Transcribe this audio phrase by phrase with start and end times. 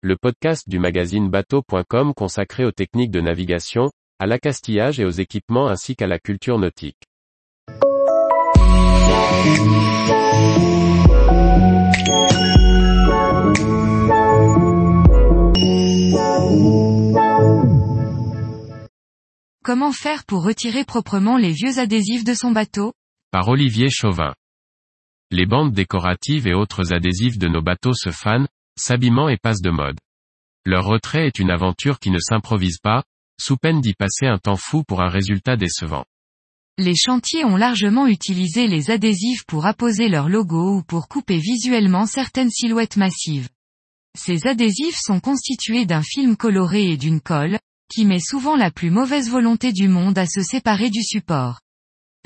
[0.00, 5.66] le podcast du magazine bateau.com consacré aux techniques de navigation, à l'accastillage et aux équipements
[5.66, 7.02] ainsi qu'à la culture nautique.
[19.64, 22.92] Comment faire pour retirer proprement les vieux adhésifs de son bateau?
[23.32, 24.32] Par Olivier Chauvin.
[25.32, 28.46] Les bandes décoratives et autres adhésifs de nos bateaux se fanent,
[28.78, 29.98] s'habillement et passent de mode.
[30.64, 33.04] Leur retrait est une aventure qui ne s'improvise pas,
[33.40, 36.04] sous peine d'y passer un temps fou pour un résultat décevant.
[36.76, 42.06] Les chantiers ont largement utilisé les adhésifs pour apposer leur logo ou pour couper visuellement
[42.06, 43.48] certaines silhouettes massives.
[44.16, 47.58] Ces adhésifs sont constitués d'un film coloré et d'une colle,
[47.92, 51.60] qui met souvent la plus mauvaise volonté du monde à se séparer du support.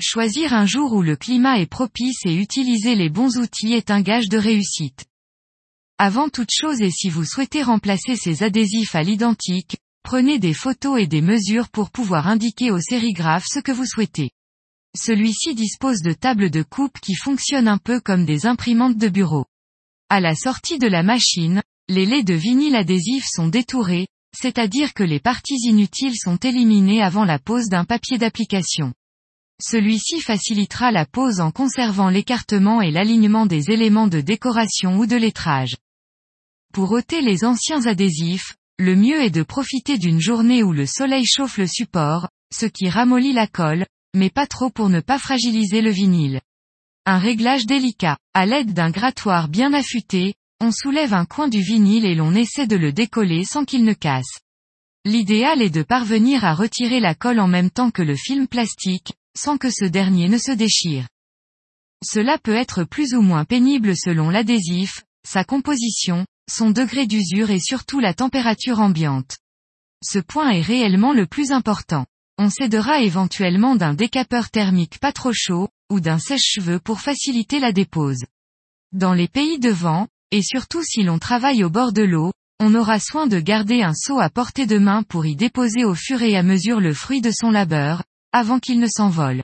[0.01, 4.01] Choisir un jour où le climat est propice et utiliser les bons outils est un
[4.01, 5.05] gage de réussite.
[5.99, 10.99] Avant toute chose et si vous souhaitez remplacer ces adhésifs à l'identique, prenez des photos
[10.99, 14.31] et des mesures pour pouvoir indiquer au sérigraphe ce que vous souhaitez.
[14.95, 19.45] Celui-ci dispose de tables de coupe qui fonctionnent un peu comme des imprimantes de bureau.
[20.09, 25.03] À la sortie de la machine, les laits de vinyle adhésif sont détourés, c'est-à-dire que
[25.03, 28.93] les parties inutiles sont éliminées avant la pose d'un papier d'application.
[29.65, 35.15] Celui-ci facilitera la pose en conservant l'écartement et l'alignement des éléments de décoration ou de
[35.15, 35.77] lettrage.
[36.73, 41.23] Pour ôter les anciens adhésifs, le mieux est de profiter d'une journée où le soleil
[41.25, 45.81] chauffe le support, ce qui ramollit la colle, mais pas trop pour ne pas fragiliser
[45.81, 46.41] le vinyle.
[47.05, 48.17] Un réglage délicat.
[48.33, 52.67] À l'aide d'un grattoir bien affûté, on soulève un coin du vinyle et l'on essaie
[52.67, 54.39] de le décoller sans qu'il ne casse.
[55.05, 59.13] L'idéal est de parvenir à retirer la colle en même temps que le film plastique,
[59.37, 61.07] sans que ce dernier ne se déchire.
[62.03, 67.59] Cela peut être plus ou moins pénible selon l'adhésif, sa composition, son degré d'usure et
[67.59, 69.37] surtout la température ambiante.
[70.03, 72.05] Ce point est réellement le plus important.
[72.37, 77.71] On s'aidera éventuellement d'un décapeur thermique pas trop chaud, ou d'un sèche-cheveux pour faciliter la
[77.71, 78.25] dépose.
[78.91, 82.75] Dans les pays de vent, et surtout si l'on travaille au bord de l'eau, on
[82.75, 86.21] aura soin de garder un seau à portée de main pour y déposer au fur
[86.21, 89.43] et à mesure le fruit de son labeur, avant qu'il ne s'envole.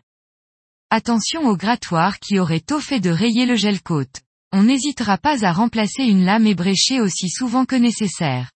[0.90, 4.22] Attention au grattoir qui aurait tôt fait de rayer le gel-côte.
[4.52, 8.52] On n'hésitera pas à remplacer une lame ébréchée aussi souvent que nécessaire.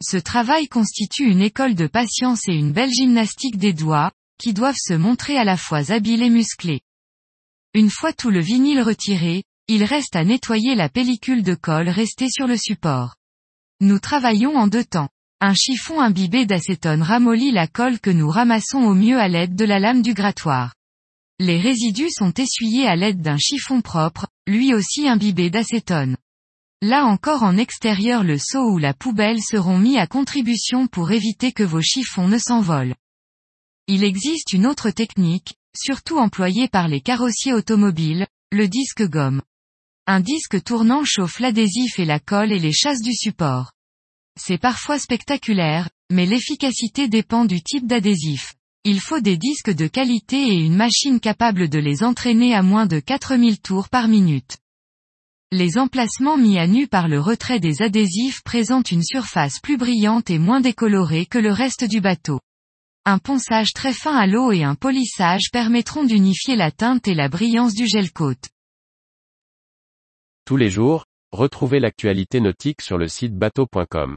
[0.00, 4.78] Ce travail constitue une école de patience et une belle gymnastique des doigts, qui doivent
[4.78, 6.80] se montrer à la fois habiles et musclés.
[7.74, 12.28] Une fois tout le vinyle retiré, il reste à nettoyer la pellicule de colle restée
[12.30, 13.16] sur le support.
[13.80, 15.08] Nous travaillons en deux temps.
[15.40, 19.64] Un chiffon imbibé d'acétone ramollit la colle que nous ramassons au mieux à l'aide de
[19.64, 20.74] la lame du grattoir.
[21.38, 26.16] Les résidus sont essuyés à l'aide d'un chiffon propre, lui aussi imbibé d'acétone.
[26.80, 31.50] Là encore en extérieur le seau ou la poubelle seront mis à contribution pour éviter
[31.50, 32.94] que vos chiffons ne s'envolent.
[33.86, 39.42] Il existe une autre technique, surtout employée par les carrossiers automobiles, le disque gomme.
[40.06, 43.72] Un disque tournant chauffe l'adhésif et la colle et les chasse du support.
[44.36, 48.54] C'est parfois spectaculaire, mais l'efficacité dépend du type d'adhésif.
[48.84, 52.86] Il faut des disques de qualité et une machine capable de les entraîner à moins
[52.86, 54.58] de 4000 tours par minute.
[55.52, 60.28] Les emplacements mis à nu par le retrait des adhésifs présentent une surface plus brillante
[60.28, 62.40] et moins décolorée que le reste du bateau.
[63.06, 67.28] Un ponçage très fin à l'eau et un polissage permettront d'unifier la teinte et la
[67.28, 68.48] brillance du gel-côte.
[70.44, 74.16] Tous les jours, retrouvez l'actualité nautique sur le site bateau.com.